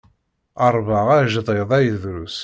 [0.75, 1.47] Ṛbeɛ ajdid
[1.77, 2.37] ay drus.